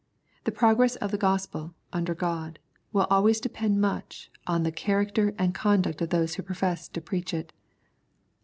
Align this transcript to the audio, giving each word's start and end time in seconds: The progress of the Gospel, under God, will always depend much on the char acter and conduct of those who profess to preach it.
The 0.45 0.51
progress 0.51 0.95
of 0.95 1.11
the 1.11 1.17
Gospel, 1.19 1.75
under 1.93 2.15
God, 2.15 2.57
will 2.91 3.05
always 3.11 3.39
depend 3.39 3.79
much 3.79 4.31
on 4.47 4.63
the 4.63 4.71
char 4.71 5.05
acter 5.05 5.35
and 5.37 5.53
conduct 5.53 6.01
of 6.01 6.09
those 6.09 6.33
who 6.33 6.41
profess 6.41 6.87
to 6.87 7.01
preach 7.01 7.35
it. 7.35 7.53